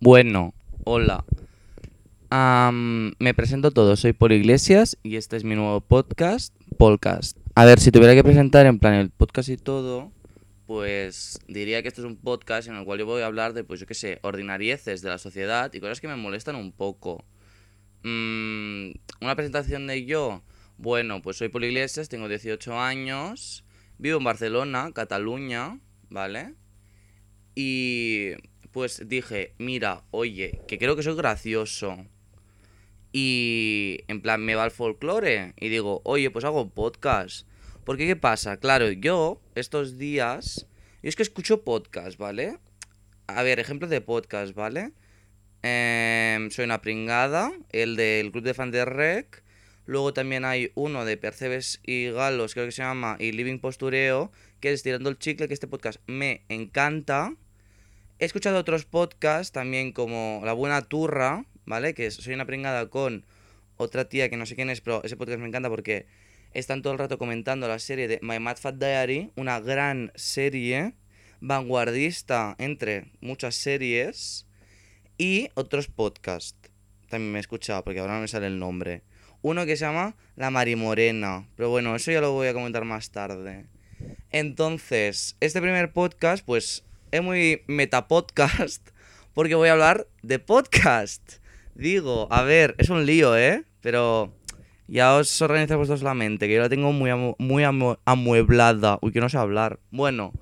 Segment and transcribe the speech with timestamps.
[0.00, 0.52] Bueno,
[0.84, 1.24] hola.
[2.30, 7.38] Me presento todo, soy Paul Iglesias y este es mi nuevo podcast, Podcast.
[7.54, 10.12] A ver, si tuviera que presentar en plan el podcast y todo,
[10.66, 13.64] pues diría que esto es un podcast en el cual yo voy a hablar de,
[13.64, 17.24] pues yo qué sé, ordinarieces de la sociedad y cosas que me molestan un poco.
[18.02, 18.90] Mm,
[19.22, 20.42] una presentación de yo,
[20.76, 23.64] bueno, pues soy Paul Iglesias, tengo 18 años,
[23.96, 26.54] vivo en Barcelona, Cataluña, ¿vale?
[27.54, 28.32] Y
[28.76, 31.96] pues dije, mira, oye, que creo que soy gracioso.
[33.10, 35.54] Y en plan, me va el folclore.
[35.58, 37.48] Y digo, oye, pues hago podcast.
[37.86, 38.58] Porque, ¿qué pasa?
[38.58, 40.66] Claro, yo estos días.
[41.02, 42.58] Yo es que escucho podcast, ¿vale?
[43.28, 44.92] A ver, ejemplos de podcast, ¿vale?
[45.62, 49.42] Em, soy una pringada, el del club de fan de Rec.
[49.86, 54.32] Luego también hay uno de Percebes y Galos, creo que se llama, y Living Postureo,
[54.60, 57.36] que es Tirando el Chicle, que este podcast me encanta.
[58.18, 61.92] He escuchado otros podcasts también como La Buena Turra, ¿vale?
[61.92, 63.26] Que es Soy una pringada con
[63.76, 66.06] otra tía que no sé quién es, pero ese podcast me encanta porque
[66.54, 70.94] están todo el rato comentando la serie de My Mad Fat Diary, una gran serie,
[71.40, 74.46] vanguardista entre muchas series,
[75.18, 76.70] y otros podcasts.
[77.10, 79.02] También me he escuchado porque ahora no me sale el nombre.
[79.42, 83.10] Uno que se llama La Marimorena, pero bueno, eso ya lo voy a comentar más
[83.10, 83.66] tarde.
[84.30, 86.82] Entonces, este primer podcast, pues
[87.16, 88.88] es muy metapodcast
[89.34, 91.34] porque voy a hablar de podcast.
[91.74, 93.64] Digo, a ver, es un lío, ¿eh?
[93.82, 94.32] Pero
[94.88, 98.98] ya os organizáis vosotros la mente, que yo la tengo muy, muy amu- amueblada.
[99.02, 99.78] Uy, que no sé hablar.
[99.90, 100.32] Bueno,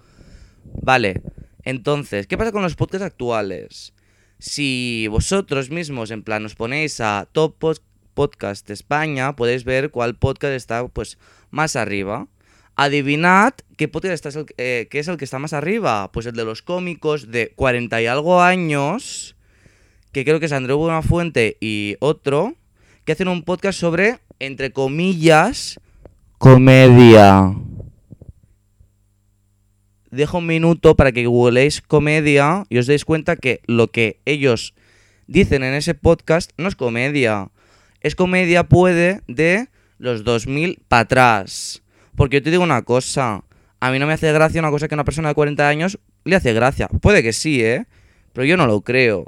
[0.83, 1.20] vale.
[1.62, 3.94] Entonces, ¿qué pasa con los podcasts actuales?
[4.38, 7.81] Si vosotros mismos, en plan, os ponéis a Top Pod-
[8.14, 11.19] Podcast España, podéis ver cuál podcast está, pues,
[11.50, 12.28] más arriba.
[12.77, 16.11] Adivinad qué podcast es el, eh, qué es el que está más arriba.
[16.12, 19.36] Pues el de los cómicos de 40 y algo años,
[20.12, 22.55] que creo que es Andreu Buenafuente y otro,
[23.05, 25.78] que hacen un podcast sobre, entre comillas,
[26.39, 27.54] comedia.
[30.10, 34.75] Dejo un minuto para que googleéis comedia y os deis cuenta que lo que ellos
[35.27, 37.50] dicen en ese podcast no es comedia.
[38.00, 41.84] Es comedia, puede, de los 2000 para atrás.
[42.16, 43.44] Porque yo te digo una cosa.
[43.80, 45.98] A mí no me hace gracia una cosa que a una persona de 40 años
[46.25, 46.88] le hace gracia.
[46.88, 47.86] Puede que sí, ¿eh?
[48.32, 49.25] Pero yo no lo creo.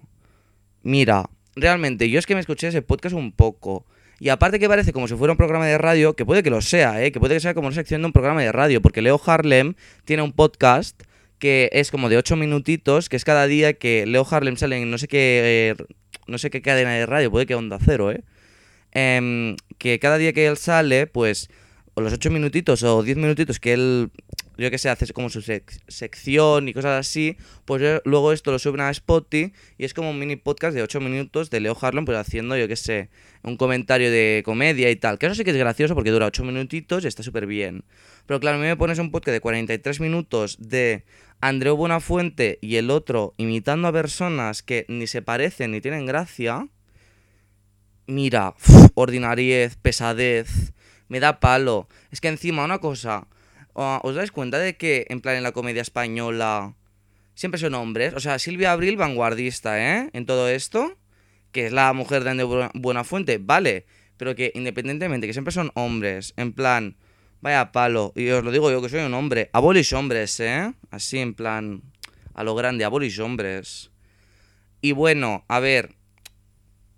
[0.83, 3.85] Mira, realmente, yo es que me escuché ese podcast un poco.
[4.19, 6.63] Y aparte que parece como si fuera un programa de radio, que puede que lo
[6.63, 7.13] sea, ¿eh?
[7.13, 8.81] Que puede que sea como una sección de un programa de radio.
[8.81, 11.03] Porque Leo Harlem tiene un podcast
[11.39, 14.91] que es como de 8 minutitos, que es cada día que Leo Harlem sale en
[14.91, 15.85] no sé qué, eh,
[16.27, 18.23] no sé qué cadena de radio, puede que Onda Cero, ¿eh?
[18.93, 21.51] Em, que cada día que él sale, pues,
[21.99, 24.11] o los 8 minutitos o 10 minutitos que él,
[24.59, 28.59] yo que sé, hace como su sec- sección y cosas así, pues luego esto lo
[28.59, 32.05] suben a Spotify y es como un mini podcast de 8 minutos de Leo Harlem,
[32.05, 33.09] pues haciendo, yo que sé,
[33.43, 35.19] un comentario de comedia y tal.
[35.19, 37.85] Que eso sí que es gracioso porque dura 8 minutitos y está súper bien.
[38.27, 41.05] Pero claro, a mí me pones un podcast de 43 minutos de
[41.41, 46.69] Andreu Buenafuente y el otro imitando a personas que ni se parecen ni tienen gracia.
[48.07, 48.55] Mira,
[48.95, 50.75] ordinariez, pesadez,
[51.09, 51.89] me da palo.
[52.11, 53.27] Es que encima una cosa,
[53.75, 56.75] ¿os dais cuenta de que en plan en la comedia española
[57.35, 58.15] siempre son hombres?
[58.15, 60.11] O sea, Silvia Abril vanguardista, ¿eh?
[60.13, 60.97] En todo esto,
[61.53, 63.87] que es la mujer de Buena- Buenafuente, vale,
[64.17, 66.97] pero que independientemente que siempre son hombres, en plan,
[67.41, 70.73] vaya palo, y os lo digo yo que soy un hombre, abolish hombres, ¿eh?
[70.91, 71.83] Así en plan,
[72.35, 73.91] a lo grande, abolish hombres.
[74.81, 75.95] Y bueno, a ver,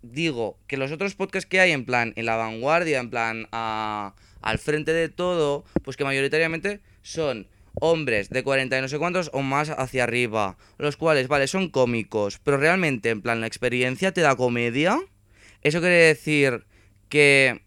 [0.03, 4.15] digo que los otros podcasts que hay en plan en la vanguardia, en plan a-
[4.41, 7.49] al frente de todo, pues que mayoritariamente son
[7.81, 11.69] hombres de 40 y no sé cuántos o más hacia arriba, los cuales, vale, son
[11.71, 14.99] cómicos, pero realmente en plan la experiencia te da comedia.
[15.63, 16.65] Eso quiere decir
[17.09, 17.63] que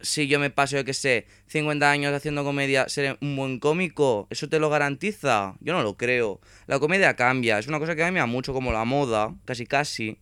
[0.00, 4.26] si yo me paso, yo que sé, 50 años haciendo comedia, seré un buen cómico,
[4.30, 5.54] ¿eso te lo garantiza?
[5.60, 6.40] Yo no lo creo.
[6.66, 10.18] La comedia cambia, es una cosa que cambia mucho como la moda, casi casi.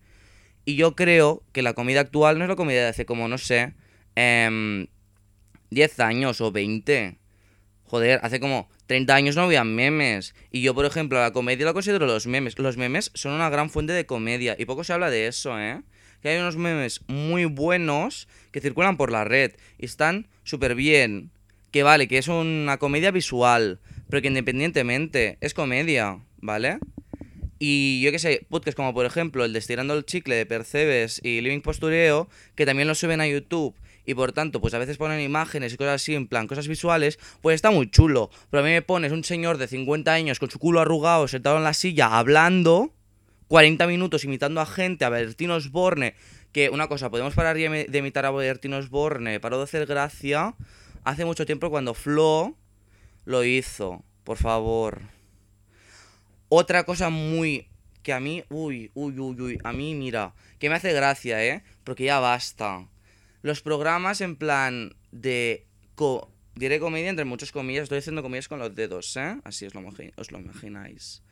[0.65, 3.39] Y yo creo que la comida actual no es la comida de hace como, no
[3.39, 3.75] sé,
[4.15, 4.87] em,
[5.71, 7.19] 10 años o 20.
[7.85, 10.35] Joder, hace como 30 años no había memes.
[10.51, 12.59] Y yo, por ejemplo, la comedia la considero los memes.
[12.59, 14.57] Los memes son una gran fuente de comedia.
[14.59, 15.83] Y poco se habla de eso, ¿eh?
[16.23, 19.53] Que hay unos memes muy buenos que circulan por la red.
[19.79, 21.31] Y están súper bien.
[21.71, 23.81] Que vale, que es una comedia visual.
[24.09, 26.79] Pero que independientemente es comedia, ¿vale?
[27.67, 31.19] Y yo qué sé, podcasts como por ejemplo el de Estirando el Chicle de Percebes
[31.25, 33.75] y Living Postureo, que también lo suben a YouTube
[34.05, 37.19] y por tanto, pues a veces ponen imágenes y cosas así, en plan, cosas visuales,
[37.41, 38.29] pues está muy chulo.
[38.51, 41.57] Pero a mí me pones un señor de 50 años con su culo arrugado, sentado
[41.57, 42.93] en la silla, hablando,
[43.49, 46.17] 40 minutos imitando a gente, a Bertín Osborne,
[46.53, 50.55] que una cosa, podemos parar de imitar a Bertín Osborne, paró de hacer gracia
[51.03, 52.59] hace mucho tiempo cuando Flo
[53.25, 55.14] lo hizo, por favor.
[56.57, 57.67] Otra cosa muy
[58.05, 61.65] que a mí, uy, uy, uy, uy, a mí mira, que me hace gracia, ¿eh?
[61.83, 62.87] Porque ya basta.
[63.43, 65.67] Los programas en plan de...
[66.55, 69.37] diré comedia entre muchas comillas, estoy haciendo comillas con los dedos, ¿eh?
[69.43, 69.83] Así os lo,
[70.17, 71.25] os lo imagináis.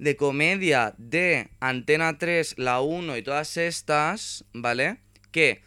[0.00, 4.98] De comedia de Antena 3, La 1 y todas estas, ¿vale?
[5.30, 5.62] Que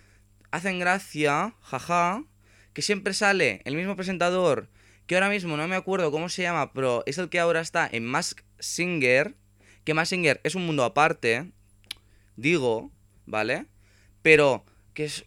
[0.51, 2.25] hacen gracia, jaja,
[2.73, 4.67] que siempre sale el mismo presentador,
[5.07, 7.87] que ahora mismo no me acuerdo cómo se llama, pero es el que ahora está
[7.89, 9.35] en Mask Singer,
[9.83, 11.51] que Mask Singer es un mundo aparte,
[12.35, 12.91] digo,
[13.25, 13.65] ¿vale?
[14.21, 15.25] Pero que es...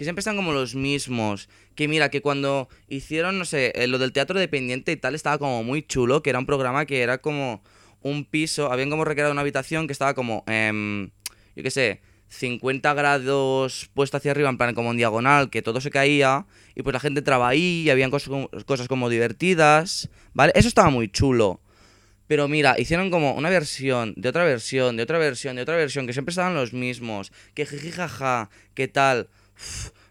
[0.00, 1.50] que siempre están como los mismos.
[1.74, 5.36] Que mira, que cuando hicieron, no sé, eh, lo del teatro dependiente y tal, estaba
[5.36, 7.62] como muy chulo, que era un programa que era como
[8.00, 11.10] un piso, habían como recreado una habitación que estaba como, eh,
[11.54, 15.80] yo qué sé, 50 grados puesto hacia arriba, en plan como en diagonal, que todo
[15.82, 18.30] se caía, y pues la gente entraba ahí, y habían cosas,
[18.64, 20.52] cosas como divertidas, ¿vale?
[20.54, 21.60] Eso estaba muy chulo.
[22.30, 26.06] Pero mira, hicieron como una versión, de otra versión, de otra versión, de otra versión,
[26.06, 29.28] que siempre estaban los mismos, que jiji jaja, que tal.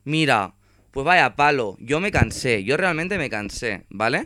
[0.04, 0.54] mira,
[0.92, 4.26] pues vaya palo, yo me cansé, yo realmente me cansé, ¿vale?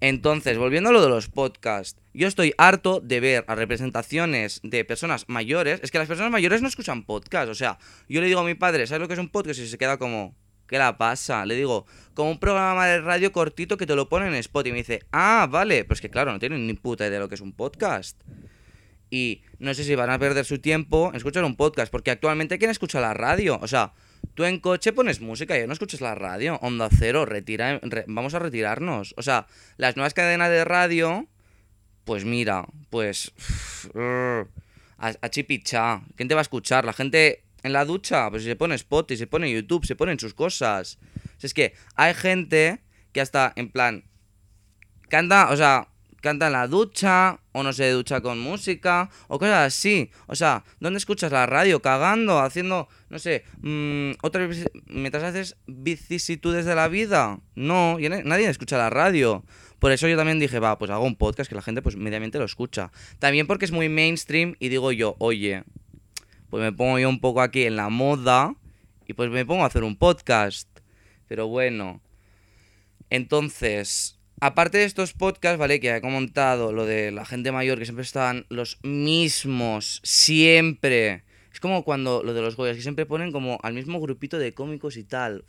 [0.00, 4.86] Entonces, volviendo a lo de los podcasts, yo estoy harto de ver a representaciones de
[4.86, 5.80] personas mayores.
[5.82, 7.50] Es que las personas mayores no escuchan podcast.
[7.50, 7.78] O sea,
[8.08, 9.60] yo le digo a mi padre, ¿sabes lo que es un podcast?
[9.60, 10.34] Y se queda como,
[10.68, 11.44] ¿qué la pasa?
[11.46, 14.68] Le digo, como un programa de radio cortito que te lo pone en Spotify.
[14.68, 15.84] Y me dice, ah, vale.
[15.84, 18.20] Pues que claro, no tienen ni puta idea de lo que es un podcast.
[19.10, 21.90] Y no sé si van a perder su tiempo en escuchar un podcast.
[21.90, 23.58] Porque actualmente, ¿quién escucha la radio?
[23.60, 23.94] O sea,
[24.34, 26.58] Tú en coche pones música y no escuchas la radio.
[26.62, 29.14] Onda cero, retira, vamos a retirarnos.
[29.16, 31.26] O sea, las nuevas cadenas de radio,
[32.04, 33.32] pues mira, pues...
[33.94, 34.44] a,
[35.20, 36.02] a chipicha.
[36.14, 36.84] ¿Quién te va a escuchar?
[36.84, 40.34] La gente en la ducha, pues se pone Spotify, se pone YouTube, se ponen sus
[40.34, 40.98] cosas.
[41.40, 42.82] es que hay gente
[43.12, 44.04] que hasta en plan
[45.08, 45.88] canta, o sea,
[46.20, 50.10] canta en la ducha, o no se ducha con música, o cosas así.
[50.26, 51.80] O sea, ¿dónde escuchas la radio?
[51.80, 54.48] Cagando, haciendo, no sé, mmm, otra
[54.86, 57.40] mientras haces vicisitudes de la vida.
[57.54, 59.44] No, nadie escucha la radio.
[59.78, 62.38] Por eso yo también dije, va, pues hago un podcast que la gente pues mediamente
[62.38, 62.90] lo escucha.
[63.20, 65.62] También porque es muy mainstream y digo yo, oye,
[66.50, 68.54] pues me pongo yo un poco aquí en la moda
[69.06, 70.68] y pues me pongo a hacer un podcast.
[71.26, 72.00] Pero bueno.
[73.10, 75.80] Entonces, Aparte de estos podcasts, ¿vale?
[75.80, 81.24] Que he comentado lo de la gente mayor, que siempre están los mismos, siempre.
[81.52, 84.54] Es como cuando lo de los Goyas, que siempre ponen como al mismo grupito de
[84.54, 85.44] cómicos y tal.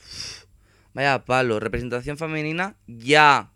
[0.93, 3.51] vaya palo, representación femenina, ya.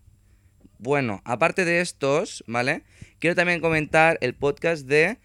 [0.78, 2.84] Bueno, aparte de estos, ¿vale?
[3.18, 5.18] Quiero también comentar el podcast de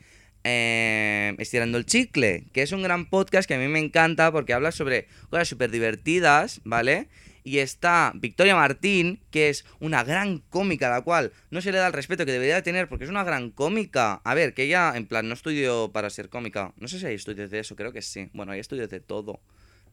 [0.45, 4.55] eh, Estirando el Chicle, que es un gran podcast que a mí me encanta porque
[4.55, 7.09] habla sobre cosas súper divertidas, ¿vale?
[7.49, 11.87] y está Victoria Martín, que es una gran cómica, la cual no se le da
[11.87, 14.21] el respeto que debería tener porque es una gran cómica.
[14.25, 16.75] A ver, que ella, en plan, no estudió para ser cómica.
[16.77, 18.29] No sé si hay estudios de eso, creo que sí.
[18.35, 19.41] Bueno, hay estudios de todo.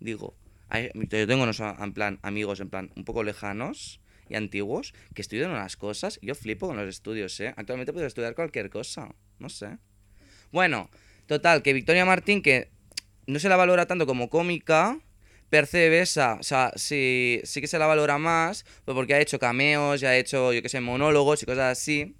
[0.01, 0.36] Digo,
[0.94, 5.51] yo tengo unos, en plan, amigos, en plan, un poco lejanos y antiguos que estudian
[5.51, 6.19] unas cosas.
[6.21, 7.53] Yo flipo con los estudios, ¿eh?
[7.56, 9.15] Actualmente puedo estudiar cualquier cosa.
[9.39, 9.77] No sé.
[10.56, 10.90] Bueno,
[11.28, 12.69] total, que Victoria Martín, que
[13.28, 14.97] no se la valora tanto como cómica,
[15.50, 20.00] Percebesa, o sea, sí, sí que se la valora más, pues porque ha hecho cameos,
[20.00, 22.16] ya ha hecho, yo qué sé, monólogos y cosas así.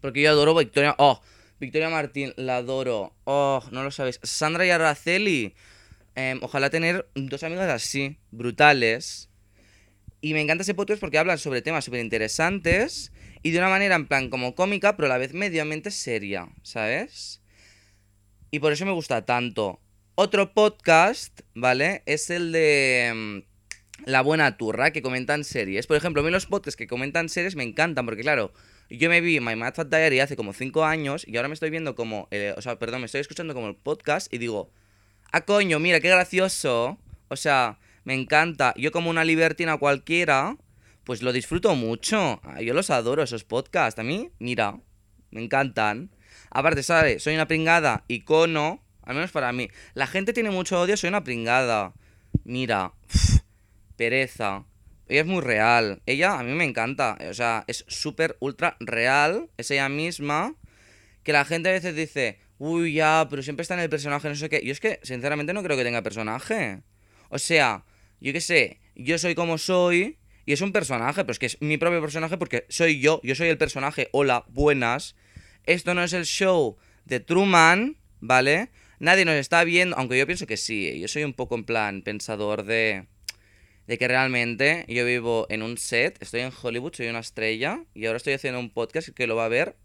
[0.00, 0.96] Porque yo adoro Victoria.
[0.98, 1.22] Oh,
[1.60, 3.14] Victoria Martín, la adoro.
[3.22, 4.18] Oh, no lo sabéis.
[4.24, 5.54] Sandra y Araceli.
[6.16, 9.30] Em, ojalá tener dos amigas así, brutales.
[10.20, 13.12] Y me encanta ese podcast porque hablan sobre temas súper interesantes
[13.44, 17.41] y de una manera en plan como cómica, pero a la vez mediamente seria, ¿sabes?
[18.54, 19.80] Y por eso me gusta tanto.
[20.14, 22.02] Otro podcast, ¿vale?
[22.04, 25.86] Es el de mm, La Buena Turra, que comentan series.
[25.86, 28.52] Por ejemplo, a mí los podcasts que comentan series me encantan, porque claro,
[28.90, 31.70] yo me vi My Mad Fat Diary hace como 5 años y ahora me estoy
[31.70, 34.70] viendo como, o sea, perdón, me estoy escuchando como el podcast y digo,
[35.32, 36.98] ah, coño, mira, qué gracioso.
[37.28, 38.74] O sea, me encanta.
[38.76, 40.58] Yo como una libertina cualquiera,
[41.04, 42.38] pues lo disfruto mucho.
[42.44, 43.98] Ah, yo los adoro, esos podcasts.
[43.98, 44.78] A mí, mira,
[45.30, 46.10] me encantan.
[46.54, 47.22] Aparte, ¿sabes?
[47.22, 49.68] Soy una pringada icono al menos para mí.
[49.94, 51.92] La gente tiene mucho odio, soy una pringada.
[52.44, 52.92] Mira,
[53.96, 54.64] pereza.
[55.08, 56.02] Ella es muy real.
[56.06, 57.18] Ella a mí me encanta.
[57.28, 59.50] O sea, es súper ultra real.
[59.56, 60.54] Es ella misma.
[61.22, 64.34] Que la gente a veces dice, uy, ya, pero siempre está en el personaje, no
[64.34, 64.60] sé qué.
[64.64, 66.82] Yo es que, sinceramente, no creo que tenga personaje.
[67.28, 67.84] O sea,
[68.20, 70.18] yo qué sé, yo soy como soy.
[70.44, 73.20] Y es un personaje, pero es que es mi propio personaje porque soy yo.
[73.22, 74.08] Yo soy el personaje.
[74.12, 75.14] Hola, buenas.
[75.64, 78.70] Esto no es el show de Truman, ¿vale?
[78.98, 82.02] Nadie nos está viendo, aunque yo pienso que sí, yo soy un poco en plan
[82.02, 83.06] pensador de
[83.86, 88.06] de que realmente yo vivo en un set, estoy en Hollywood, soy una estrella y
[88.06, 89.76] ahora estoy haciendo un podcast que lo va a ver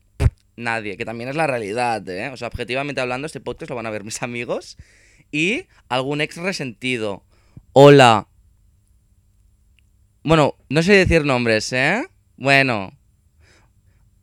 [0.56, 2.30] nadie, que también es la realidad, ¿eh?
[2.30, 4.78] O sea, objetivamente hablando, este podcast lo van a ver mis amigos
[5.32, 7.24] y algún ex resentido.
[7.74, 8.28] Hola.
[10.24, 12.06] Bueno, no sé decir nombres, ¿eh?
[12.38, 12.94] Bueno.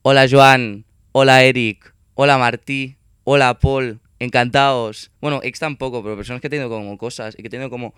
[0.03, 0.85] Hola Joan,
[1.17, 5.13] hola Eric, hola Martí, hola Paul, encantados.
[5.21, 7.95] Bueno, ex tampoco, pero personas que he tenido como cosas y que he tenido como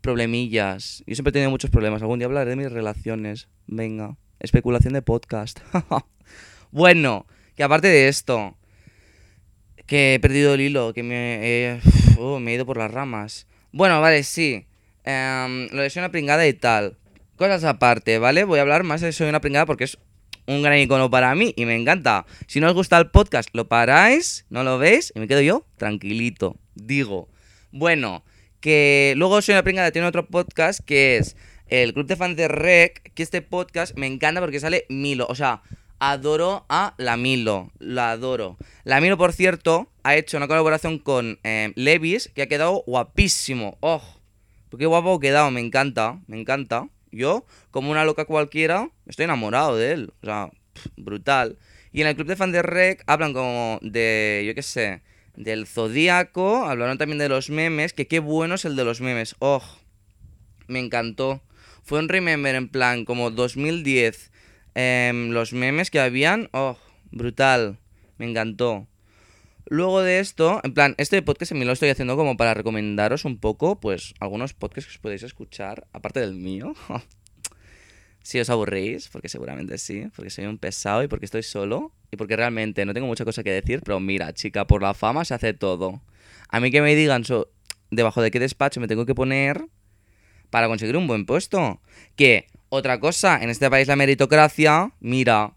[0.00, 1.02] problemillas.
[1.04, 2.00] Yo siempre he tenido muchos problemas.
[2.00, 3.48] Algún día hablaré de mis relaciones.
[3.66, 4.16] Venga.
[4.38, 5.58] Especulación de podcast.
[6.70, 8.56] bueno, que aparte de esto,
[9.86, 11.80] que he perdido el hilo, que me,
[12.18, 13.48] oh, me he ido por las ramas.
[13.72, 14.68] Bueno, vale, sí.
[15.02, 16.98] Em, lo de una pringada y tal.
[17.34, 18.44] Cosas aparte, ¿vale?
[18.44, 19.98] Voy a hablar más de soy una pringada porque es
[20.50, 22.26] un gran icono para mí y me encanta.
[22.48, 25.64] Si no os gusta el podcast, lo paráis, no lo veis y me quedo yo
[25.76, 26.56] tranquilito.
[26.74, 27.28] Digo,
[27.70, 28.24] bueno,
[28.60, 31.36] que luego soy una pringada, tiene otro podcast que es
[31.68, 35.36] el Club de Fans de Rec, que este podcast me encanta porque sale Milo, o
[35.36, 35.62] sea,
[36.00, 38.56] adoro a la Milo, adoro.
[38.82, 43.78] La Milo, por cierto, ha hecho una colaboración con eh, Levis que ha quedado guapísimo.
[43.80, 44.02] ¡Oh!
[44.76, 46.88] Qué guapo ha quedado, me encanta, me encanta.
[47.12, 50.12] Yo, como una loca cualquiera, estoy enamorado de él.
[50.22, 50.50] O sea,
[50.96, 51.58] brutal.
[51.92, 55.02] Y en el club de fans de Rec hablan como de, yo qué sé,
[55.36, 59.34] del Zodíaco, hablaron también de los memes, que qué bueno es el de los memes.
[59.38, 59.62] ¡Oh!
[60.68, 61.42] Me encantó.
[61.82, 64.30] Fue un remember en plan como 2010.
[64.74, 66.78] Em, los memes que habían, ¡oh!
[67.10, 67.78] Brutal.
[68.18, 68.86] Me encantó.
[69.72, 73.38] Luego de esto, en plan, este podcast me lo estoy haciendo como para recomendaros un
[73.38, 76.74] poco, pues, algunos podcasts que os podéis escuchar, aparte del mío.
[78.24, 82.16] si os aburrís, porque seguramente sí, porque soy un pesado y porque estoy solo y
[82.16, 85.34] porque realmente no tengo mucha cosa que decir, pero mira, chica, por la fama se
[85.34, 86.02] hace todo.
[86.48, 87.22] A mí que me digan
[87.92, 89.66] debajo de qué despacho me tengo que poner
[90.50, 91.80] para conseguir un buen puesto.
[92.16, 95.52] Que, otra cosa, en este país la meritocracia, mira,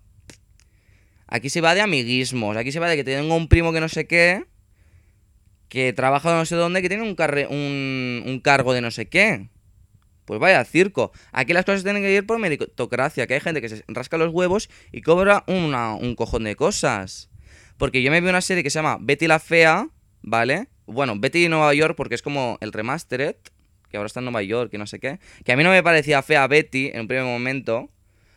[1.33, 3.89] aquí se va de amiguismos, aquí se va de que tengo un primo que no
[3.89, 4.45] sé qué,
[5.67, 7.15] que trabaja no sé dónde, que tiene un,
[7.49, 9.49] un, un cargo de no sé qué.
[10.25, 11.11] Pues vaya circo.
[11.31, 14.31] Aquí las cosas tienen que ir por meritocracia, que hay gente que se rasca los
[14.31, 17.29] huevos y cobra un cojón de cosas.
[17.77, 19.89] Porque yo me vi una serie que se llama Betty la Fea,
[20.21, 20.67] ¿vale?
[20.85, 23.35] Bueno, Betty Nueva York porque es como el remastered,
[23.89, 25.19] que ahora está en Nueva York y no sé qué.
[25.43, 27.89] Que a mí no me parecía fea Betty en un primer momento.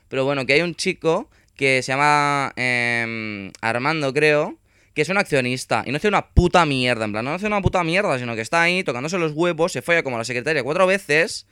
[0.09, 4.59] Pero bueno, que hay un chico que se llama em, Armando, creo,
[4.95, 7.05] que es un accionista y no hace una puta mierda.
[7.05, 9.83] En plan, no hace una puta mierda, sino que está ahí tocándose los huevos, se
[9.83, 11.47] folla como la secretaria cuatro veces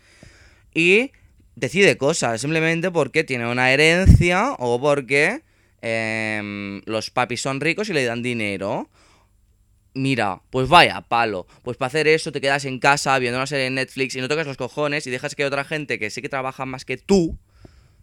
[0.75, 1.13] y
[1.57, 5.43] decide cosas simplemente porque tiene una herencia o porque
[5.83, 8.89] em, los papis son ricos y le dan dinero.
[9.95, 11.47] Mira, pues vaya palo.
[11.63, 14.29] Pues para hacer eso te quedas en casa viendo una serie en Netflix y no
[14.29, 17.39] tocas los cojones y dejas que otra gente que sí que trabaja más que tú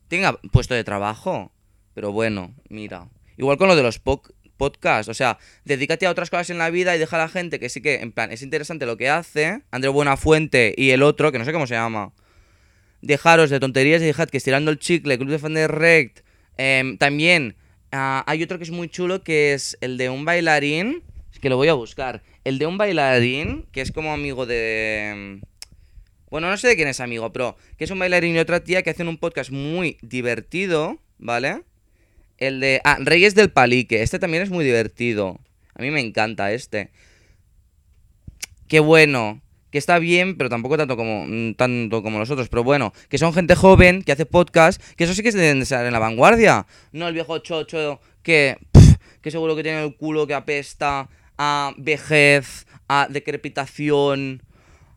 [0.07, 1.51] tenga puesto de trabajo.
[1.93, 3.09] Pero bueno, mira.
[3.37, 5.09] Igual con lo de los podcasts.
[5.09, 7.69] O sea, dedícate a otras cosas en la vida y deja a la gente que
[7.69, 9.61] sí que, en plan, es interesante lo que hace.
[9.71, 12.13] André Buenafuente y el otro, que no sé cómo se llama
[13.01, 16.19] dejaros de tonterías y dejad que estirando el chicle, Club de Fan Rect.
[16.57, 17.55] Em, también
[17.91, 21.03] ah, hay otro que es muy chulo que es el de un bailarín.
[21.33, 22.21] Es que lo voy a buscar.
[22.43, 25.09] El de un bailarín que es como amigo de.
[25.11, 25.41] Em,
[26.29, 28.83] bueno, no sé de quién es amigo, pero que es un bailarín y otra tía
[28.83, 31.63] que hacen un podcast muy divertido, ¿vale?
[32.41, 32.81] El de.
[32.83, 34.01] Ah, Reyes del Palique.
[34.01, 35.39] Este también es muy divertido.
[35.75, 36.89] A mí me encanta este.
[38.67, 42.49] Qué bueno que está bien, pero tampoco tanto como, mm, tanto como los otros.
[42.49, 45.59] Pero bueno, que son gente joven, que hace podcast, que eso sí que se deben
[45.59, 46.65] de estar en la vanguardia.
[46.91, 48.57] No el viejo chocho que,
[49.21, 54.41] que seguro que tiene el culo que apesta a vejez, a decrepitación,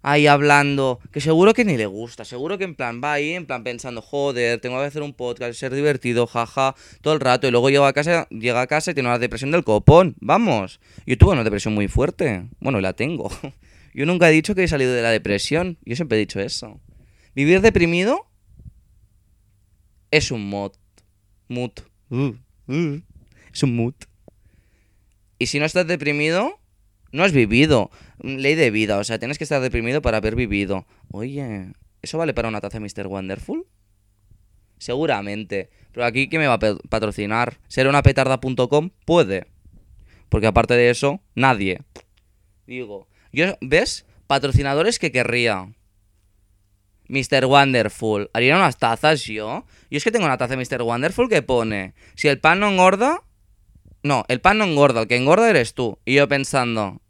[0.05, 3.47] ahí hablando, que seguro que ni le gusta, seguro que en plan va ahí, en
[3.47, 7.51] plan pensando, joder, tengo que hacer un podcast, ser divertido, jaja, todo el rato, y
[7.51, 10.79] luego llega a casa, llega a casa y tiene una depresión del copón, vamos.
[11.07, 13.31] Yo tuve una depresión muy fuerte, bueno, la tengo.
[13.95, 15.79] Yo nunca he dicho que he salido de la depresión.
[15.85, 16.81] Yo siempre he dicho eso.
[17.35, 18.27] Vivir deprimido
[20.11, 20.73] es un mod.
[21.49, 21.71] Mood.
[22.11, 22.35] Uh,
[22.67, 23.01] uh.
[23.53, 23.95] es un mood.
[25.39, 26.59] Y si no estás deprimido,
[27.15, 27.91] no has vivido.
[28.19, 28.99] Ley de vida.
[28.99, 30.85] O sea, tienes que estar deprimido para haber vivido.
[31.13, 33.07] Oye, ¿eso vale para una taza Mr.
[33.07, 33.67] Wonderful?
[34.79, 35.71] Seguramente.
[35.93, 37.61] Pero aquí, ¿qué me va a patrocinar?
[37.69, 38.91] ¿Ser una petarda.com?
[39.07, 39.47] Puede.
[40.29, 41.83] Porque aparte de eso, nadie.
[42.67, 44.07] Digo, yo, ¿ves?
[44.27, 45.73] Patrocinadores que querría.
[47.07, 47.47] Mr.
[47.47, 48.29] Wonderful.
[48.33, 49.65] ¿Haría unas tazas yo?
[49.89, 50.83] Yo es que tengo una taza de Mr.
[50.83, 53.23] Wonderful que pone: Si el pan no engorda,
[54.03, 55.99] No, el pan no engorda, el que engorda eres tú.
[56.05, 57.01] Y yo pensando,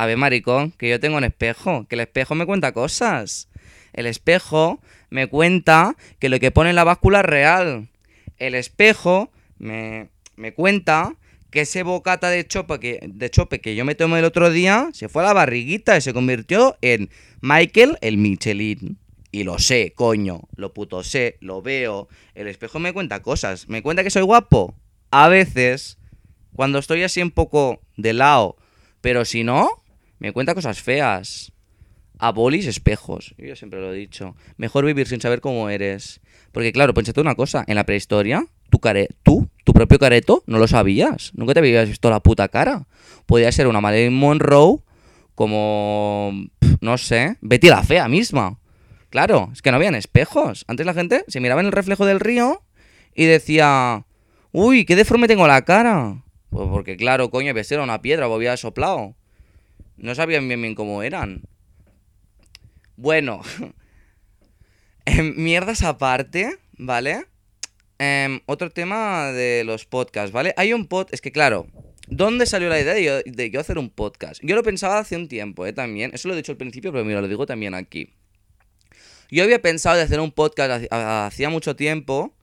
[0.00, 3.50] a ver, maricón, que yo tengo un espejo, que el espejo me cuenta cosas.
[3.92, 4.80] El espejo
[5.10, 7.90] me cuenta que lo que pone en la báscula es real.
[8.38, 11.16] El espejo me, me cuenta
[11.50, 14.88] que ese bocata de chope, que, de chope que yo me tomé el otro día
[14.94, 17.10] se fue a la barriguita y se convirtió en
[17.42, 18.96] Michael el Michelin.
[19.32, 22.08] Y lo sé, coño, lo puto sé, lo veo.
[22.34, 23.68] El espejo me cuenta cosas.
[23.68, 24.74] Me cuenta que soy guapo.
[25.10, 25.98] A veces,
[26.56, 28.56] cuando estoy así un poco de lado.
[29.02, 29.79] Pero si no,
[30.20, 31.52] me cuenta cosas feas.
[32.22, 33.34] A espejos.
[33.38, 34.36] Yo siempre lo he dicho.
[34.58, 36.20] Mejor vivir sin saber cómo eres.
[36.52, 37.64] Porque claro, pensate una cosa.
[37.66, 41.32] En la prehistoria, tu care tú, tu propio careto, no lo sabías.
[41.34, 42.86] Nunca te habías visto la puta cara.
[43.24, 44.80] Podía ser una Marilyn Monroe
[45.34, 46.32] como...
[46.82, 47.38] No sé.
[47.40, 48.58] Betty la fea misma.
[49.08, 50.66] Claro, es que no habían espejos.
[50.68, 52.62] Antes la gente se miraba en el reflejo del río
[53.14, 54.04] y decía...
[54.52, 56.22] Uy, qué deforme tengo la cara.
[56.50, 59.14] Pues porque claro, coño, ves, era una piedra o había soplado.
[60.00, 61.42] No sabían bien bien cómo eran.
[62.96, 63.42] Bueno,
[65.04, 67.26] em, mierdas aparte, ¿vale?
[67.98, 70.54] Em, otro tema de los podcasts, ¿vale?
[70.56, 71.08] Hay un pod...
[71.12, 71.66] Es que claro,
[72.08, 74.40] ¿dónde salió la idea de yo, hacer un podcast?
[74.42, 75.74] Yo lo pensaba hace un tiempo, ¿eh?
[75.74, 76.10] También.
[76.14, 78.14] Eso lo he dicho al principio, pero mira, lo digo también aquí.
[79.30, 82.34] Yo había pensado de hacer un podcast hacía mucho tiempo,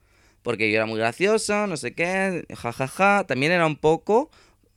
[0.42, 3.24] porque yo era muy gracioso, no sé qué, jajaja.
[3.26, 4.30] También era un poco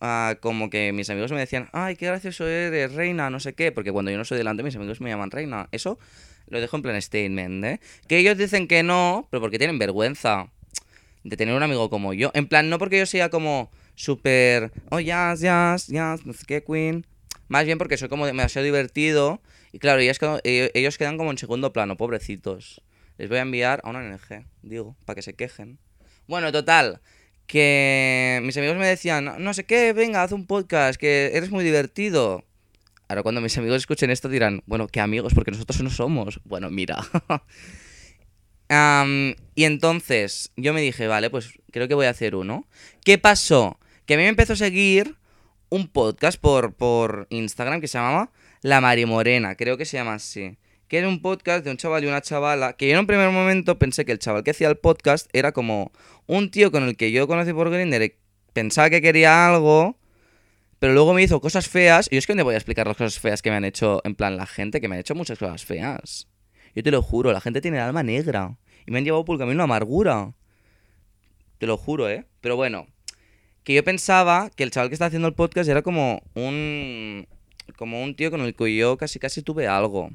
[0.03, 3.72] Ah, como que mis amigos me decían, ay, qué gracioso eres, reina, no sé qué,
[3.72, 5.70] porque cuando yo no soy delante mis amigos me llaman reina.
[5.72, 6.00] Eso
[6.48, 7.79] lo dejo en plan statement, ¿eh?
[8.08, 10.48] Que ellos dicen que no, pero porque tienen vergüenza
[11.24, 12.31] de tener un amigo como yo.
[12.34, 16.63] En plan, no porque yo sea como súper, oh, yes, yes, yes, no sé qué,
[16.63, 17.05] queen.
[17.48, 19.39] Más bien porque soy como demasiado divertido.
[19.72, 22.81] Y claro, ellos, ellos quedan como en segundo plano, pobrecitos.
[23.17, 25.77] Les voy a enviar a una NG, digo, para que se quejen.
[26.27, 27.01] Bueno, total,
[27.51, 31.65] que mis amigos me decían, no sé qué, venga, haz un podcast, que eres muy
[31.65, 32.46] divertido.
[33.10, 35.34] Ahora cuando mis amigos escuchen esto dirán, bueno, ¿qué amigos?
[35.34, 36.39] Porque nosotros no somos.
[36.45, 37.04] Bueno, mira.
[39.56, 42.65] y entonces yo me dije, vale, pues creo que voy a hacer uno.
[43.04, 43.78] ¿Qué pasó?
[44.06, 45.17] Que a mí me empezó a seguir
[45.67, 50.13] un podcast por, por Instagram que se llamaba La Mari Morena, creo que se llama
[50.13, 50.58] así
[50.91, 53.30] que era un podcast de un chaval y una chavala, que yo en un primer
[53.30, 55.93] momento pensé que el chaval que hacía el podcast era como
[56.27, 58.17] un tío con el que yo conocí por Grindr,
[58.51, 59.97] pensaba que quería algo,
[60.80, 62.97] pero luego me hizo cosas feas, y yo es que no voy a explicar las
[62.97, 65.39] cosas feas que me han hecho, en plan, la gente, que me ha hecho muchas
[65.39, 66.27] cosas feas.
[66.75, 69.36] Yo te lo juro, la gente tiene el alma negra, y me han llevado por
[69.36, 70.34] el camino amargura.
[71.58, 72.25] Te lo juro, ¿eh?
[72.41, 72.88] Pero bueno,
[73.63, 77.30] que yo pensaba que el chaval que está haciendo el podcast era como un...
[77.77, 80.12] Como un tío con el que yo casi casi tuve algo.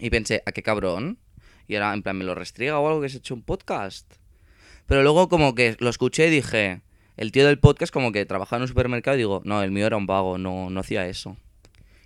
[0.00, 1.18] Y pensé, ¿a qué cabrón?
[1.68, 4.06] Y era en plan, ¿me lo restriega o algo que se hecho un podcast?
[4.86, 6.80] Pero luego como que lo escuché y dije,
[7.16, 9.86] el tío del podcast como que trabajaba en un supermercado y digo, no, el mío
[9.86, 11.36] era un vago, no, no hacía eso.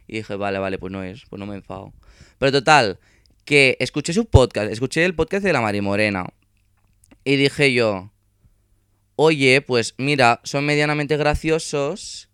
[0.07, 1.92] Y dije, vale, vale, pues no es, pues no me enfado.
[2.38, 2.98] Pero total,
[3.44, 6.26] que escuché su podcast, escuché el podcast de la Mari Morena.
[7.24, 8.12] Y dije yo,
[9.16, 12.29] oye, pues mira, son medianamente graciosos.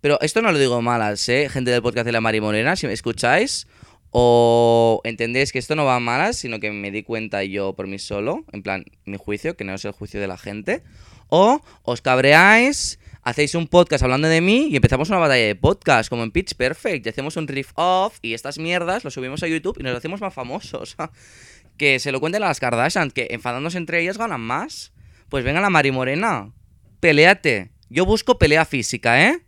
[0.00, 1.48] Pero esto no lo digo malas, ¿eh?
[1.50, 3.66] Gente del podcast de la Mari Morena, si me escucháis,
[4.10, 7.86] o entendéis que esto no va a malas, sino que me di cuenta yo por
[7.86, 10.82] mí solo, en plan, mi juicio, que no es el juicio de la gente.
[11.28, 16.10] O os cabreáis, hacéis un podcast hablando de mí y empezamos una batalla de podcast,
[16.10, 19.46] como en Pitch Perfect, y hacemos un riff off y estas mierdas lo subimos a
[19.46, 20.96] YouTube y nos hacemos más famosos.
[21.76, 24.92] que se lo cuenten a las Kardashian, que enfadándose entre ellas ganan más.
[25.28, 26.52] Pues venga la Mari Morena,
[26.98, 27.70] peleate.
[27.88, 29.40] Yo busco pelea física, ¿eh?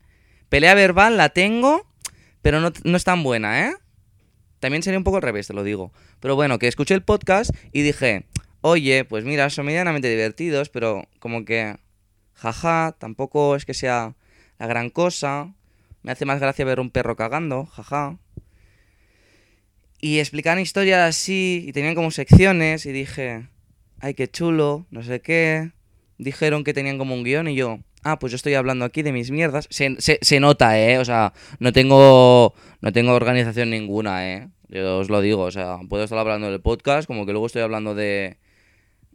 [0.48, 1.87] Pelea verbal la tengo,
[2.42, 3.75] pero no, no es tan buena, ¿eh?
[4.62, 5.92] También sería un poco al revés, te lo digo.
[6.20, 8.27] Pero bueno, que escuché el podcast y dije,
[8.61, 11.79] oye, pues mira, son medianamente divertidos, pero como que,
[12.35, 14.14] jaja, tampoco es que sea
[14.61, 15.53] la gran cosa.
[16.03, 18.18] Me hace más gracia ver un perro cagando, jaja.
[20.01, 23.48] Y explicaban historias así y tenían como secciones y dije,
[23.98, 25.72] ay, qué chulo, no sé qué.
[26.18, 29.12] Dijeron que tenían como un guion y yo, ah, pues yo estoy hablando aquí de
[29.12, 29.67] mis mierdas.
[29.71, 30.99] Se, se, nota, ¿eh?
[30.99, 34.49] O sea, no tengo, no tengo organización ninguna, ¿eh?
[34.69, 37.62] Yo os lo digo, o sea, puedo estar hablando del podcast, como que luego estoy
[37.62, 38.38] hablando de,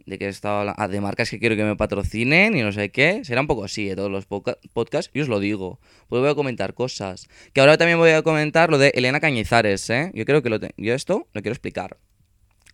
[0.06, 2.90] de que he estado ah, de marcas que quiero que me patrocinen y no sé
[2.90, 3.24] qué.
[3.24, 3.96] Será un poco así, ¿eh?
[3.96, 5.80] Todos los podcasts, yo os lo digo.
[6.08, 7.28] Pues voy a comentar cosas.
[7.52, 10.10] Que ahora también voy a comentar lo de Elena Cañizares, ¿eh?
[10.14, 11.98] Yo creo que lo yo esto lo quiero explicar.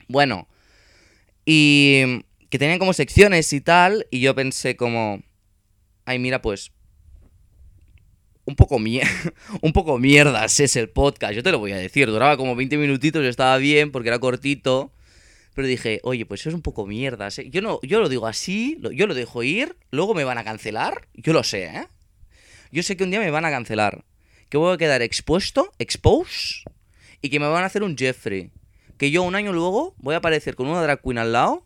[0.08, 0.48] Bueno,
[1.46, 5.22] y que tenían como secciones y tal, y yo pensé como
[6.04, 6.72] ay, mira, pues
[8.46, 8.76] un poco,
[9.62, 12.08] un poco mierdas es el podcast, yo te lo voy a decir.
[12.08, 14.92] Duraba como 20 minutitos, estaba bien porque era cortito.
[15.54, 17.28] Pero dije, oye, pues es un poco mierda.
[17.28, 17.48] ¿eh?
[17.48, 21.06] Yo, no, yo lo digo así, yo lo dejo ir, luego me van a cancelar.
[21.14, 21.86] Yo lo sé, ¿eh?
[22.72, 24.04] Yo sé que un día me van a cancelar.
[24.48, 26.64] Que voy a quedar expuesto, expose,
[27.22, 28.50] y que me van a hacer un Jeffrey.
[28.98, 31.64] Que yo un año luego voy a aparecer con una drag queen al lado,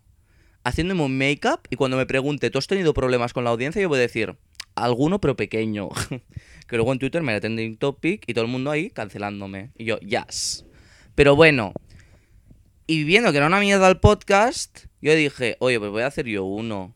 [0.64, 3.80] haciéndome un make-up, y cuando me pregunte, ¿tú has tenido problemas con la audiencia?
[3.80, 4.36] Yo voy a decir,
[4.74, 5.88] alguno pero pequeño.
[6.68, 9.70] que luego en Twitter me da trending topic y todo el mundo ahí cancelándome.
[9.76, 10.64] Y yo, yes.
[11.14, 11.72] Pero bueno,
[12.86, 16.26] y viendo que era una mierda el podcast, yo dije, oye, pues voy a hacer
[16.26, 16.94] yo uno.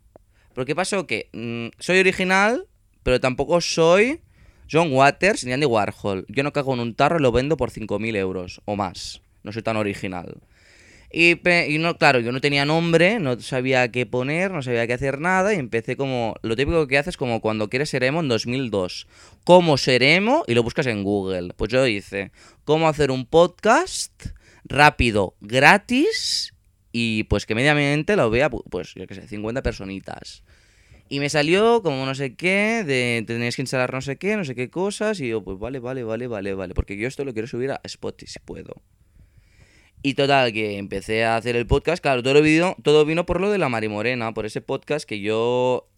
[0.55, 1.07] Pero ¿qué pasó?
[1.07, 2.67] Que mm, soy original,
[3.03, 4.21] pero tampoco soy
[4.71, 6.27] John Waters ni Andy Warhol.
[6.29, 9.23] Yo no cago en un tarro y lo vendo por 5.000 euros o más.
[9.43, 10.41] No soy tan original.
[11.13, 11.39] Y,
[11.79, 15.53] no, claro, yo no tenía nombre, no sabía qué poner, no sabía qué hacer nada
[15.53, 16.37] y empecé como...
[16.43, 19.07] Lo típico que haces como cuando quieres ser emo en 2002.
[19.45, 20.43] ¿Cómo ser emo?
[20.47, 21.53] Y lo buscas en Google.
[21.55, 22.33] Pues yo hice,
[22.65, 24.13] ¿cómo hacer un podcast?
[24.65, 26.55] rápido, gratis
[26.93, 30.43] y pues que mediamente lo vea, pues yo qué sé, 50 personitas.
[31.09, 34.45] Y me salió como no sé qué, de tenéis que instalar no sé qué, no
[34.45, 35.21] sé qué cosas.
[35.21, 36.73] Y yo, pues vale, vale, vale, vale, vale.
[36.73, 38.81] Porque yo esto lo quiero subir a Spotify si puedo.
[40.03, 42.03] Y total, que empecé a hacer el podcast.
[42.03, 45.21] Claro, todo, vino, todo vino por lo de la Mari Morena, por ese podcast que
[45.21, 45.89] yo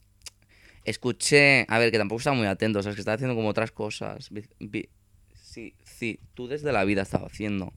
[0.85, 1.65] escuché.
[1.69, 3.73] A ver, que tampoco estaba muy atento, o sea, es que estaba haciendo como otras
[3.73, 4.31] cosas.
[5.35, 7.73] Sí, sí, tú desde la vida estaba haciendo.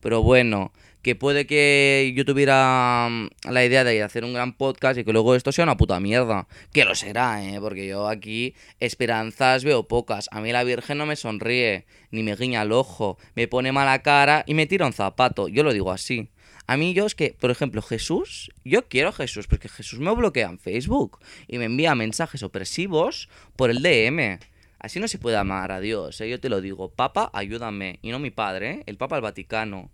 [0.00, 4.98] Pero bueno, que puede que yo tuviera mm, la idea de hacer un gran podcast
[4.98, 6.46] y que luego esto sea una puta mierda.
[6.72, 7.58] Que lo será, ¿eh?
[7.60, 10.28] Porque yo aquí esperanzas veo pocas.
[10.32, 14.02] A mí la Virgen no me sonríe, ni me guiña el ojo, me pone mala
[14.02, 15.48] cara y me tira un zapato.
[15.48, 16.28] Yo lo digo así.
[16.66, 20.14] A mí yo es que, por ejemplo, Jesús, yo quiero a Jesús, porque Jesús me
[20.14, 24.38] bloquea en Facebook y me envía mensajes opresivos por el DM.
[24.80, 26.30] Así no se puede amar a Dios, ¿eh?
[26.30, 26.90] yo te lo digo.
[26.90, 27.98] Papa, ayúdame.
[28.00, 28.82] Y no mi padre, ¿eh?
[28.86, 29.90] el Papa al Vaticano.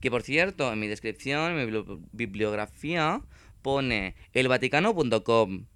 [0.00, 3.22] Que por cierto, en mi descripción, en mi bibliografía,
[3.62, 5.66] pone elvaticano.com.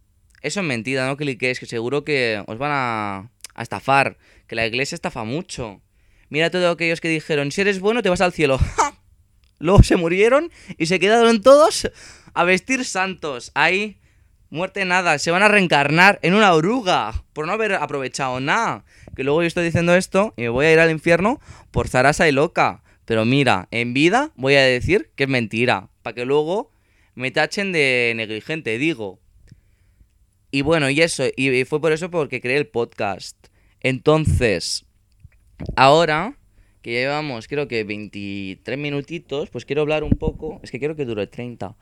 [0.42, 4.18] Eso es mentira, no cliquéis, que seguro que os van a, a estafar.
[4.49, 5.81] Que la iglesia estafa mucho.
[6.29, 8.59] Mira todos aquellos que dijeron, si eres bueno te vas al cielo.
[9.61, 11.88] Luego se murieron y se quedaron todos
[12.35, 13.53] a vestir santos.
[13.55, 14.01] Ahí
[14.55, 18.85] Muerte nada, se van a reencarnar en una oruga por no haber aprovechado nada.
[19.17, 21.40] Que luego yo estoy diciendo esto y me voy a ir al infierno
[21.73, 22.85] por zarasa y loca.
[23.05, 26.71] Pero mira, en vida voy a decir que es mentira, para que luego
[27.17, 29.19] me tachen de negligente, digo.
[30.53, 33.37] Y bueno, y eso, y fue por eso porque creé el podcast.
[33.81, 34.87] Entonces,
[35.75, 36.38] ahora
[36.85, 41.07] que llevamos creo que 23 minutitos, pues quiero hablar un poco, es que quiero que
[41.07, 41.75] dure 30.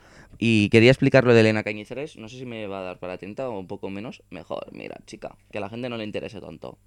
[0.44, 3.16] Y quería explicar lo de Elena Cañizares, no sé si me va a dar para
[3.16, 6.40] 30 o un poco menos, mejor, mira, chica, que a la gente no le interese
[6.40, 6.78] tanto.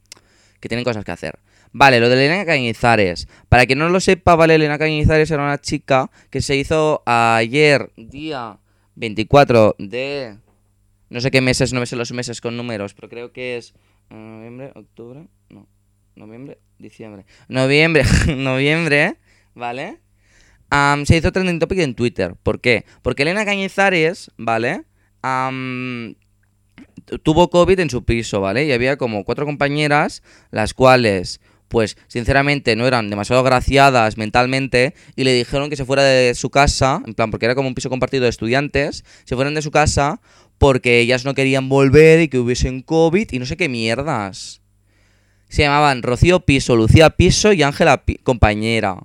[0.59, 1.39] Que tienen cosas que hacer.
[1.71, 3.29] Vale, lo de Elena Cañizares.
[3.47, 7.93] Para que no lo sepa, vale, Elena Cañizares era una chica que se hizo ayer,
[7.95, 8.59] día
[8.95, 10.37] 24 de...
[11.09, 13.73] No sé qué meses, no me sé los meses con números, pero creo que es
[14.09, 15.65] eh, noviembre, octubre, no,
[16.17, 17.25] noviembre, diciembre.
[17.47, 18.03] Noviembre,
[18.35, 19.15] noviembre,
[19.53, 19.99] ¿vale?
[21.05, 22.35] Se hizo trending topic en Twitter.
[22.41, 22.85] ¿Por qué?
[23.01, 24.83] Porque Elena Cañizares, ¿vale?
[27.23, 28.65] tuvo COVID en su piso, ¿vale?
[28.65, 35.23] Y había como cuatro compañeras, las cuales, pues, sinceramente, no eran demasiado graciadas mentalmente, y
[35.23, 37.89] le dijeron que se fuera de su casa, en plan, porque era como un piso
[37.89, 40.21] compartido de estudiantes, se fueran de su casa
[40.59, 44.61] porque ellas no querían volver y que hubiesen COVID y no sé qué mierdas
[45.49, 48.97] se llamaban Rocío Piso, Lucía Piso y Ángela Compañera.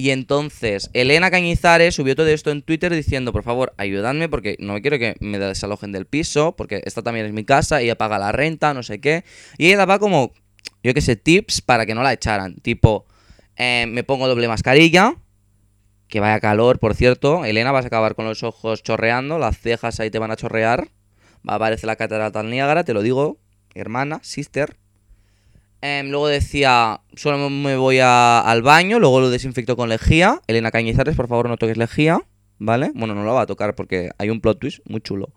[0.00, 4.80] Y entonces Elena Cañizares subió todo esto en Twitter diciendo, por favor, ayudadme porque no
[4.80, 8.30] quiero que me desalojen del piso, porque esta también es mi casa, ella paga la
[8.30, 9.24] renta, no sé qué.
[9.58, 10.32] Y ella daba como,
[10.84, 12.54] yo qué sé, tips para que no la echaran.
[12.60, 13.06] Tipo,
[13.56, 15.16] eh, me pongo doble mascarilla,
[16.06, 17.44] que vaya calor, por cierto.
[17.44, 20.90] Elena, vas a acabar con los ojos chorreando, las cejas ahí te van a chorrear.
[21.46, 23.40] Va a aparecer la catarata Niágara, te lo digo,
[23.74, 24.76] hermana, sister.
[25.80, 30.40] Em, luego decía, solo me voy al baño, luego lo desinfecto con lejía.
[30.46, 32.20] Elena Cañizares, por favor, no toques lejía,
[32.58, 32.90] ¿vale?
[32.94, 35.30] Bueno, no lo va a tocar porque hay un plot twist muy chulo.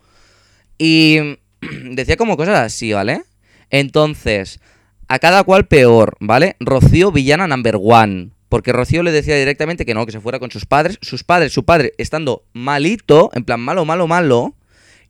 [0.77, 1.37] Y
[1.91, 3.23] decía como cosas así, ¿vale?
[3.69, 4.59] Entonces,
[5.07, 6.55] a cada cual peor, ¿vale?
[6.59, 8.31] Rocío villana number one.
[8.49, 10.97] Porque Rocío le decía directamente que no, que se fuera con sus padres.
[11.01, 14.55] Sus padres, su padre estando malito, en plan malo, malo, malo.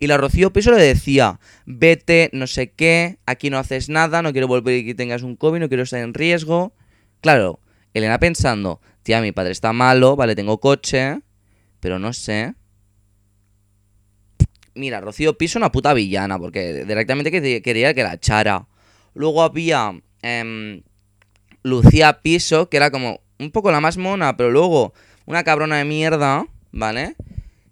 [0.02, 4.32] Y la Rocío Piso le decía, vete, no sé qué, aquí no haces nada, no
[4.32, 6.74] quiero volver y que tengas un COVID, no quiero estar en riesgo.
[7.22, 7.60] Claro,
[7.94, 11.20] Elena pensando, tía, mi padre está malo, vale, tengo coche,
[11.80, 12.56] pero no sé.
[14.74, 18.68] Mira, Rocío Piso una puta villana, porque directamente quería que la echara.
[19.14, 20.82] Luego había em,
[21.62, 24.94] Lucía Piso, que era como un poco la más mona, pero luego
[25.28, 27.16] una cabrona de mierda, ¿vale?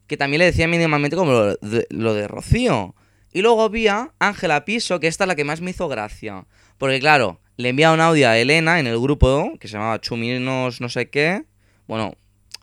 [0.09, 2.95] Que también le decía mínimamente como lo de, Rocío.
[3.31, 6.47] Y luego había Ángela Piso, que esta es la que más me hizo gracia.
[6.79, 10.81] Porque claro, le envía un audio a Elena en el grupo, que se llamaba Chuminos
[10.81, 11.45] no sé qué.
[11.87, 12.15] Bueno,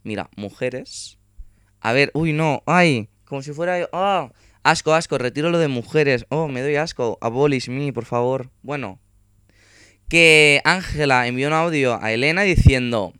[0.03, 1.19] mira, mujeres.
[1.81, 3.89] A ver, uy, no, ay, como si fuera...
[3.93, 4.33] ¡Ah!
[4.65, 6.27] Asco, asco, retiro lo de mujeres.
[6.29, 7.19] Oh, me doy asco.
[7.21, 8.51] Abolish me, por favor.
[8.63, 8.99] Bueno.
[10.09, 13.13] Que Ángela envió un audio a Elena diciendo...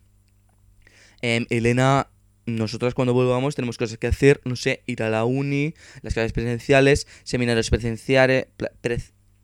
[1.21, 2.09] Em, Elena,
[2.47, 4.41] nosotros cuando volvamos tenemos cosas que hacer.
[4.45, 8.47] No sé, ir a la uni, las clases presenciales, seminarios presenciales...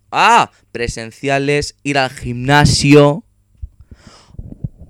[0.10, 0.52] ¡Ah!
[0.72, 3.26] Presenciales, ir al gimnasio.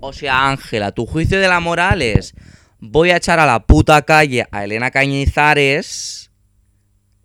[0.00, 2.34] O sea, Ángela, tu juicio de la moral es...
[2.78, 6.30] Voy a echar a la puta calle a Elena Cañizares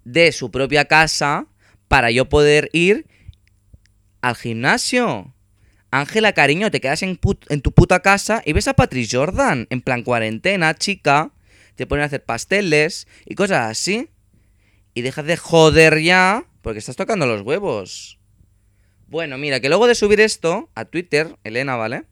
[0.06, 1.48] de su propia casa
[1.88, 3.06] para yo poder ir
[4.22, 5.34] al gimnasio.
[5.92, 10.04] Ángela, cariño, te quedas en, tu puta casa y ves a Patrice Jordan, en plan
[10.04, 11.32] cuarentena, chica.
[11.76, 14.10] Te ponen a hacer pasteles y cosas así.
[14.94, 18.20] Y dejas de joder ya, porque estás tocando los huevos.
[19.08, 22.04] Bueno, mira, que luego de subir esto a Twitter, Elena, ¿vale?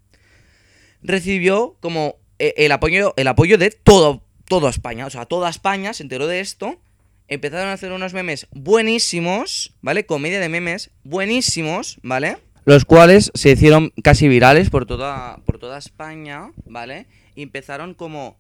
[1.04, 5.06] Recibió como eh, el apoyo, el apoyo de todo, toda España.
[5.06, 6.80] O sea, toda España se enteró de esto
[7.28, 10.06] empezaron a hacer unos memes buenísimos, ¿vale?
[10.06, 12.38] Comedia de memes buenísimos, ¿vale?
[12.68, 17.08] Los cuales se hicieron casi virales por toda, por toda España, ¿vale?
[17.34, 18.38] Y empezaron como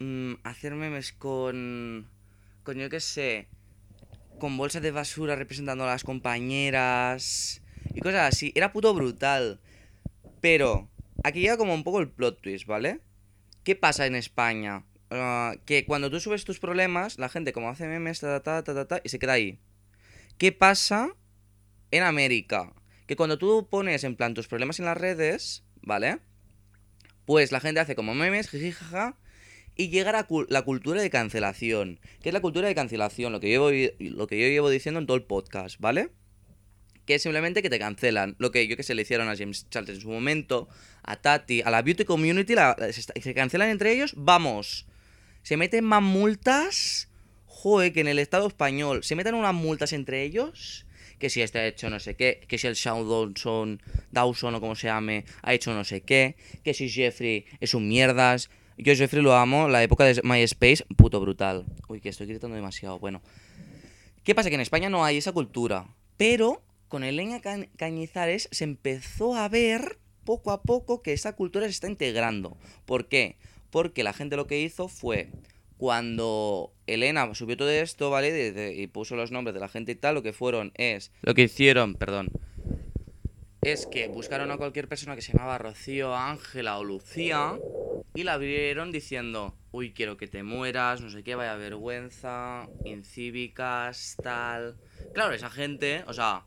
[0.00, 2.06] mm, hacer memes con,
[2.62, 3.48] con, yo qué sé,
[4.38, 7.62] con bolsas de basura representando a las compañeras
[7.94, 8.52] y cosas así.
[8.54, 9.60] Era puto brutal.
[10.42, 10.90] Pero
[11.22, 13.00] aquí llega como un poco el plot twist, ¿vale?
[13.62, 14.84] ¿Qué pasa en España?
[15.08, 18.84] Ah, que cuando tú subes tus problemas, la gente como hace memes, ta, ta, ta,
[18.86, 19.58] ta, y se queda ahí.
[20.36, 21.08] ¿Qué pasa
[21.90, 22.74] en América?
[23.06, 26.18] Que cuando tú pones en plan tus problemas en las redes, ¿vale?
[27.26, 29.16] Pues la gente hace como memes, jijijaja,
[29.76, 32.00] y llega la, la cultura de cancelación.
[32.22, 33.32] ¿Qué es la cultura de cancelación?
[33.32, 36.10] Lo que, yo llevo, lo que yo llevo diciendo en todo el podcast, ¿vale?
[37.06, 38.36] Que es simplemente que te cancelan.
[38.38, 40.68] Lo que yo que sé le hicieron a James Charles en su momento,
[41.02, 42.54] a Tati, a la beauty community,
[42.92, 44.86] se cancelan entre ellos, vamos
[45.44, 47.10] se meten más multas,
[47.44, 49.04] joder, que en el Estado español.
[49.04, 50.86] Se meten unas multas entre ellos,
[51.24, 53.32] que si este ha hecho no sé qué, que si el Shawn
[54.10, 57.88] Dawson, o como se llame, ha hecho no sé qué, que si Jeffrey es un
[57.88, 58.50] mierdas.
[58.76, 61.64] Yo Jeffrey lo amo, la época de MySpace, puto brutal.
[61.88, 63.22] Uy, que estoy gritando demasiado, bueno.
[64.22, 64.50] ¿Qué pasa?
[64.50, 65.86] Que en España no hay esa cultura,
[66.18, 67.40] pero con el Leña
[67.78, 72.58] Cañizares se empezó a ver poco a poco que esa cultura se está integrando.
[72.84, 73.38] ¿Por qué?
[73.74, 75.30] porque la gente lo que hizo fue
[75.76, 78.74] cuando Elena subió todo esto, ¿vale?
[78.76, 81.12] y puso los nombres de la gente y tal, lo que fueron es.
[81.22, 82.30] Lo que hicieron, perdón.
[83.62, 87.58] Es que buscaron a cualquier persona que se llamaba Rocío, Ángela o Lucía
[88.14, 94.16] y la abrieron diciendo: Uy, quiero que te mueras, no sé qué, vaya vergüenza, incívicas,
[94.22, 94.76] tal.
[95.14, 96.44] Claro, esa gente, o sea,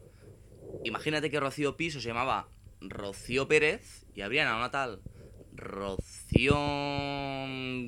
[0.84, 2.50] imagínate que Rocío Piso se llamaba
[2.82, 5.02] Rocío Pérez y habrían a una tal
[5.58, 6.56] Rocío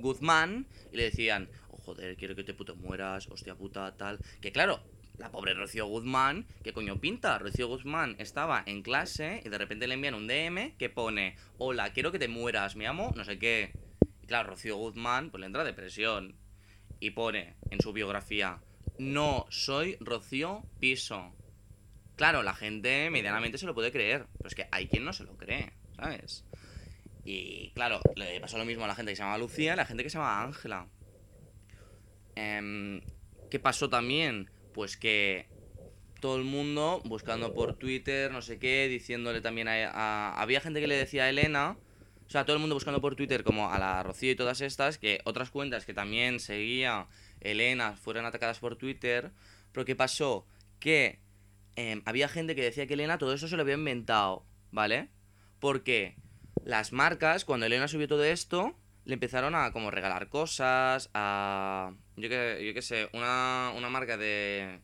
[0.01, 4.19] Guzmán y le decían, oh, joder, quiero que te puto mueras, hostia puta, tal.
[4.41, 4.81] Que claro,
[5.17, 7.37] la pobre Rocío Guzmán, ¿qué coño pinta?
[7.37, 11.91] Rocío Guzmán estaba en clase y de repente le envían un DM que pone, hola,
[11.93, 13.73] quiero que te mueras, me amo, no sé qué.
[14.21, 16.35] Y claro, Rocío Guzmán pues le entra depresión
[16.99, 18.59] y pone en su biografía,
[18.97, 21.33] no soy Rocío Piso.
[22.15, 25.23] Claro, la gente medianamente se lo puede creer, pero es que hay quien no se
[25.23, 26.45] lo cree, ¿sabes?
[27.23, 29.75] Y claro, le pasó lo mismo a la gente que se llamaba Lucía y a
[29.75, 30.87] la gente que se llamaba Ángela.
[32.35, 33.01] Em,
[33.49, 34.49] ¿Qué pasó también?
[34.73, 35.47] Pues que
[36.19, 40.87] todo el mundo buscando por Twitter, no sé qué, diciéndole también a, Había gente que
[40.87, 41.77] le decía a Elena,
[42.27, 44.97] o sea, todo el mundo buscando por Twitter como a la Rocío y todas estas,
[44.97, 47.07] que otras cuentas que también seguía
[47.41, 49.31] Elena fueran atacadas por Twitter.
[49.71, 50.45] Pero ¿qué pasó?
[50.79, 51.19] Que
[51.75, 55.09] em, había gente que decía que Elena todo eso se lo había inventado, ¿vale?
[55.59, 56.17] Porque
[56.69, 61.91] las marcas, cuando Elena subió todo esto, le empezaron a como regalar cosas, a...
[62.15, 64.79] Yo que, yo qué sé, una, una marca de,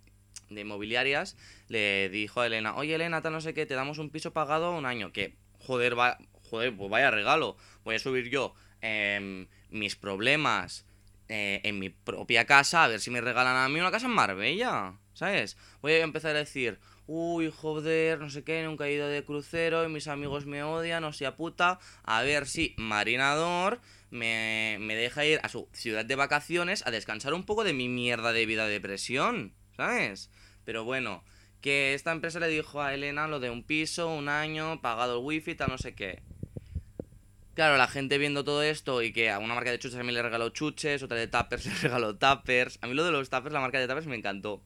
[0.50, 4.34] de inmobiliarias le dijo a Elena, oye Elena, no sé qué, te damos un piso
[4.34, 6.18] pagado un año, que joder, va,
[6.50, 10.86] joder, pues vaya regalo, voy a subir yo em, mis problemas
[11.28, 14.14] eh, en mi propia casa, a ver si me regalan a mí una casa en
[14.14, 15.58] Marbella, ¿sabes?
[15.82, 19.86] Voy a empezar a decir, uy, joder, no sé qué, nunca he ido de crucero
[19.86, 25.26] y mis amigos me odian, o sea puta, a ver si Marinador me, me deja
[25.26, 28.66] ir a su ciudad de vacaciones a descansar un poco de mi mierda de vida
[28.66, 30.30] de depresión, ¿sabes?
[30.64, 31.24] Pero bueno,
[31.62, 35.26] que esta empresa le dijo a Elena lo de un piso, un año, pagado el
[35.26, 36.22] wifi, tal, no sé qué.
[37.56, 40.12] Claro, la gente viendo todo esto y que a una marca de chuches a mí
[40.12, 42.78] le regaló chuches, otra de tuppers le regaló tuppers.
[42.82, 44.62] A mí lo de los tuppers, la marca de tuppers me encantó.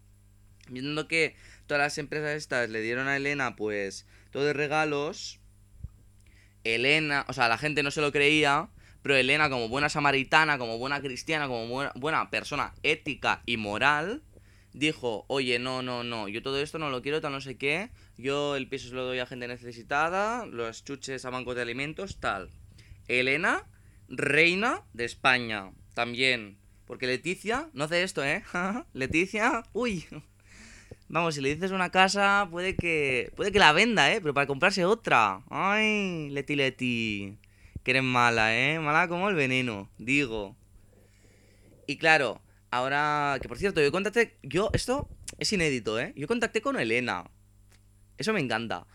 [0.67, 1.35] Viendo que
[1.69, 5.39] todas las empresas estas le dieron a Elena, pues, todo de regalos.
[6.63, 8.69] Elena, o sea, la gente no se lo creía,
[9.03, 14.23] pero Elena, como buena samaritana, como buena cristiana, como buena, persona ética y moral,
[14.73, 17.91] dijo, oye, no, no, no, yo todo esto no lo quiero, tal no sé qué,
[18.17, 22.19] yo el piso se lo doy a gente necesitada, los chuches a bancos de alimentos,
[22.19, 22.49] tal.
[23.07, 23.67] Elena,
[24.07, 26.57] reina de España, también.
[26.87, 28.43] Porque Leticia no hace esto, ¿eh?
[28.93, 30.07] Leticia, uy.
[31.09, 34.21] Vamos, si le dices una casa, puede que puede que la venda, ¿eh?
[34.21, 35.41] Pero para comprarse otra.
[35.49, 37.37] Ay, Leti Leti.
[37.83, 38.79] Que eres mala, ¿eh?
[38.79, 40.55] Mala como el veneno, digo.
[41.87, 43.39] Y claro, ahora...
[43.41, 44.37] Que por cierto, yo contacté...
[44.43, 46.13] Yo, esto es inédito, ¿eh?
[46.15, 47.25] Yo contacté con Elena.
[48.17, 48.85] Eso me encanta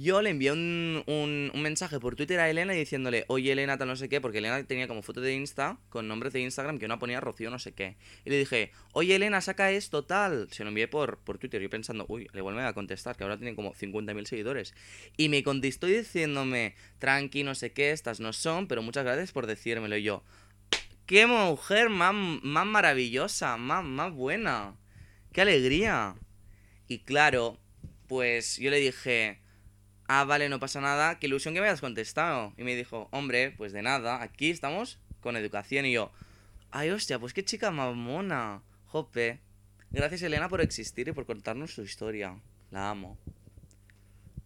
[0.00, 3.96] yo le envié un, un, mensaje por Twitter a Elena diciéndole, oye Elena, tal no
[3.96, 6.98] sé qué, porque Elena tenía como foto de Insta con nombres de Instagram que una
[6.98, 7.96] ponía Rocío no sé qué.
[8.24, 10.48] Y le dije, oye Elena, saca esto, tal.
[10.50, 13.22] Se lo envié por, por Twitter, yo pensando, uy, al igual me a contestar, que
[13.22, 14.74] ahora tiene como 50.000 seguidores.
[15.16, 19.46] Y me contestó diciéndome, tranqui, no sé qué, estas no son, pero muchas gracias por
[19.46, 19.96] decírmelo.
[19.96, 20.24] Y yo,
[21.06, 24.76] qué mujer más, más maravillosa, más, más buena.
[25.32, 26.16] Qué alegría.
[26.88, 27.58] Y claro,
[28.08, 29.43] pues yo le dije
[30.08, 32.52] ah, vale, no pasa nada, qué ilusión que me hayas contestado.
[32.56, 35.86] Y me dijo, hombre, pues de nada, aquí estamos con educación.
[35.86, 36.12] Y yo,
[36.70, 38.62] ay, hostia, pues qué chica más mona.
[38.86, 39.40] Jope.
[39.90, 42.40] Gracias, Elena, por existir y por contarnos su historia.
[42.70, 43.18] La amo.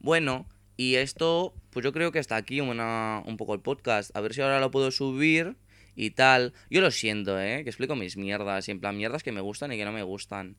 [0.00, 4.14] Bueno, y esto, pues yo creo que hasta aquí una, un poco el podcast.
[4.16, 5.56] A ver si ahora lo puedo subir
[5.96, 6.52] y tal.
[6.70, 7.64] Yo lo siento, ¿eh?
[7.64, 8.68] Que explico mis mierdas.
[8.68, 10.56] Y en plan, mierdas que me gustan y que no me gustan.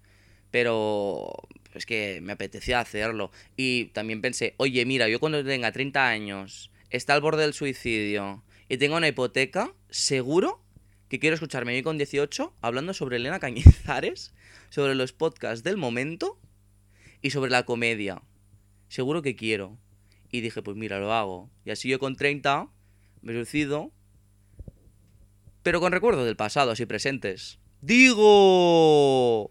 [0.52, 1.32] Pero
[1.74, 3.32] es que me apetecía hacerlo.
[3.56, 8.44] Y también pensé, oye, mira, yo cuando tenga 30 años, está al borde del suicidio
[8.68, 10.64] y tengo una hipoteca, seguro
[11.08, 14.34] que quiero escucharme hoy con 18 hablando sobre Elena Cañizares,
[14.70, 16.40] sobre los podcasts del momento
[17.22, 18.22] y sobre la comedia.
[18.88, 19.78] Seguro que quiero.
[20.32, 21.50] Y dije, pues mira, lo hago.
[21.66, 22.70] Y así yo con 30
[23.22, 23.92] me suicido,
[25.64, 27.60] pero con recuerdos del pasado, así presentes.
[27.82, 29.48] ¡Digo!